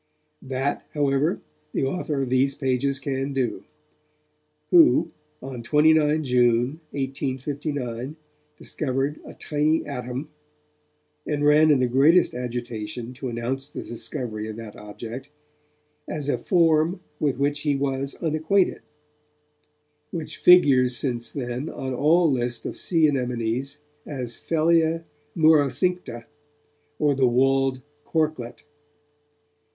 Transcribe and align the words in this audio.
That 0.41 0.87
however, 0.95 1.41
the 1.73 1.83
author 1.85 2.23
of 2.23 2.31
these 2.31 2.55
pages 2.55 2.97
can 2.97 3.33
do, 3.33 3.65
who, 4.71 5.11
on 5.43 5.61
29 5.61 6.23
June 6.23 6.79
1859, 6.89 8.15
discovered 8.57 9.19
a 9.25 9.35
tiny 9.35 9.85
atom, 9.85 10.29
and 11.27 11.45
ran 11.45 11.69
in 11.69 11.77
the 11.79 11.87
greatest 11.87 12.33
agitation 12.33 13.13
to 13.13 13.29
announce 13.29 13.67
the 13.67 13.83
discovery 13.83 14.47
of 14.49 14.55
that 14.55 14.75
object 14.75 15.29
'as 16.07 16.29
a 16.29 16.37
form 16.39 17.01
with 17.19 17.37
which 17.37 17.59
he 17.59 17.75
was 17.75 18.15
unacquainted', 18.15 18.81
which 20.09 20.37
figures 20.37 20.97
since 20.97 21.29
then 21.29 21.69
on 21.69 21.93
all 21.93 22.31
lists 22.31 22.65
of 22.65 22.75
sea 22.75 23.07
anemones 23.07 23.81
as 24.07 24.33
phellia 24.37 25.03
murocincta, 25.37 26.25
or 26.97 27.13
the 27.13 27.27
walled 27.27 27.83
corklet. 28.03 28.63